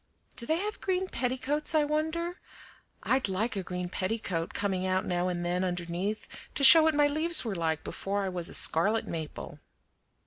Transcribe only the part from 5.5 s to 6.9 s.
underneath to show